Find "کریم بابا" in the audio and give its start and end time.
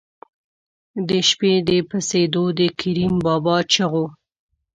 2.79-3.57